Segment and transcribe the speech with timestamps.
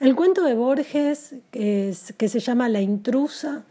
[0.00, 3.64] El cuento de Borges, que, que se llama La intrusa,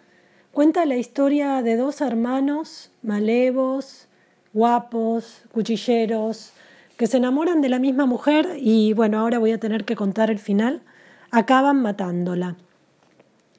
[0.51, 4.07] cuenta la historia de dos hermanos malevos,
[4.53, 6.53] guapos, cuchilleros,
[6.97, 10.29] que se enamoran de la misma mujer y bueno, ahora voy a tener que contar
[10.29, 10.81] el final,
[11.31, 12.55] acaban matándola.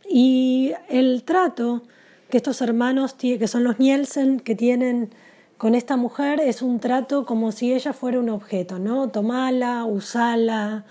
[0.08, 1.82] Y el trato
[2.30, 5.10] que estos hermanos, que son los Nielsen, que tienen
[5.58, 9.08] con esta mujer, es un trato como si ella fuera un objeto, ¿no?
[9.08, 10.84] Tomala, usala.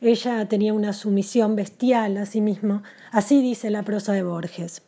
[0.00, 2.82] Ella tenía una sumisión bestial a sí misma.
[3.12, 4.82] Así dice la prosa de Borges.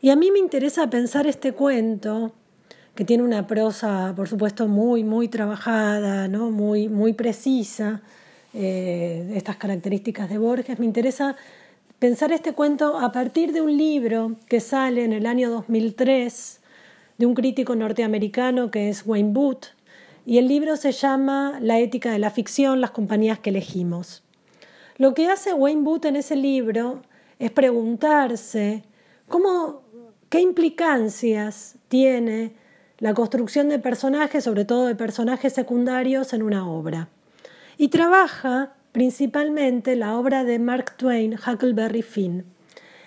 [0.00, 2.32] Y a mí me interesa pensar este cuento,
[2.94, 6.50] que tiene una prosa, por supuesto, muy, muy trabajada, ¿no?
[6.50, 8.02] muy, muy precisa,
[8.54, 10.78] eh, estas características de Borges.
[10.78, 11.36] Me interesa
[11.98, 16.60] pensar este cuento a partir de un libro que sale en el año 2003
[17.18, 19.66] de un crítico norteamericano que es Wayne Booth,
[20.24, 24.22] y el libro se llama La ética de la ficción, las compañías que elegimos.
[24.98, 27.02] Lo que hace Wayne Booth en ese libro
[27.38, 28.84] es preguntarse
[29.28, 29.82] cómo,
[30.28, 32.52] qué implicancias tiene
[32.98, 37.08] la construcción de personajes, sobre todo de personajes secundarios, en una obra.
[37.76, 42.44] Y trabaja principalmente la obra de Mark Twain, Huckleberry Finn.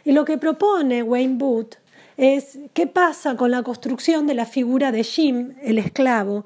[0.03, 1.75] Y lo que propone Wayne Booth
[2.17, 6.45] es qué pasa con la construcción de la figura de Jim, el esclavo,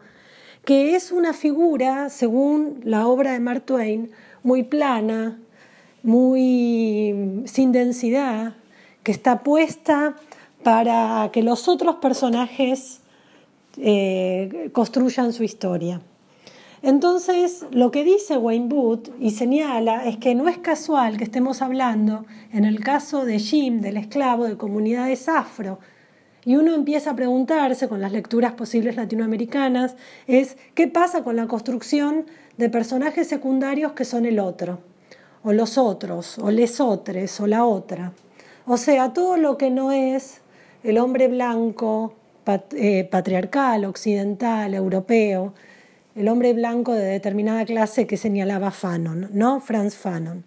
[0.66, 4.12] que es una figura, según la obra de Mark Twain,
[4.44, 5.40] muy plana,
[6.04, 8.54] muy sin densidad,
[9.04, 10.16] que está puesta
[10.64, 13.02] para que los otros personajes
[13.78, 16.02] eh, construyan su historia.
[16.82, 21.62] Entonces, lo que dice Wayne Booth y señala es que no es casual que estemos
[21.62, 25.80] hablando, en el caso de Jim, del esclavo, de comunidades afro,
[26.50, 31.46] y uno empieza a preguntarse con las lecturas posibles latinoamericanas, es qué pasa con la
[31.46, 32.26] construcción
[32.58, 34.80] de personajes secundarios que son el otro,
[35.44, 38.14] o los otros, o les otros, o la otra.
[38.66, 40.42] O sea, todo lo que no es
[40.84, 42.16] el hombre blanco,
[42.72, 45.54] eh, patriarcal, occidental, europeo,
[46.16, 49.60] el hombre blanco de determinada clase que señalaba Fanon, ¿no?
[49.60, 50.44] Franz Fanon.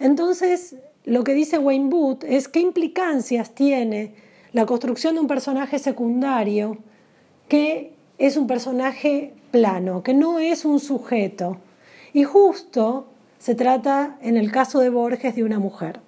[0.00, 0.74] Entonces,
[1.04, 6.78] lo que dice Wayne Booth es qué implicancias tiene la construcción de un personaje secundario
[7.48, 11.58] que es un personaje plano, que no es un sujeto.
[12.12, 13.06] Y justo
[13.38, 16.00] se trata, en el caso de Borges, de una mujer.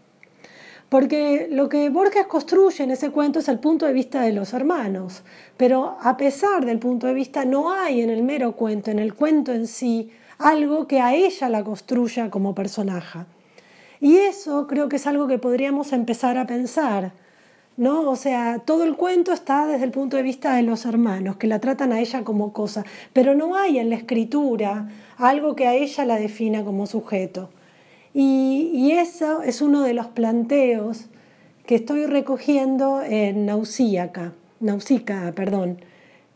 [0.88, 4.52] Porque lo que Borges construye en ese cuento es el punto de vista de los
[4.52, 5.22] hermanos,
[5.56, 9.14] pero a pesar del punto de vista no hay en el mero cuento, en el
[9.14, 13.20] cuento en sí, algo que a ella la construya como personaje.
[14.00, 17.12] Y eso creo que es algo que podríamos empezar a pensar,
[17.76, 18.10] ¿no?
[18.10, 21.46] O sea, todo el cuento está desde el punto de vista de los hermanos, que
[21.46, 25.74] la tratan a ella como cosa, pero no hay en la escritura algo que a
[25.74, 27.50] ella la defina como sujeto.
[28.12, 31.06] Y, eso es uno de los planteos
[31.64, 34.32] que estoy recogiendo en Nausíaca,
[35.34, 35.78] perdón.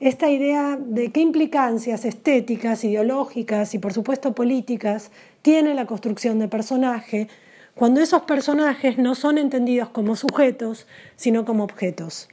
[0.01, 5.11] Esta idea de qué implicancias estéticas, ideológicas y por supuesto políticas
[5.43, 7.29] tiene la construcción de personaje
[7.75, 10.87] cuando esos personajes no son entendidos como sujetos,
[11.17, 12.29] sino como objetos.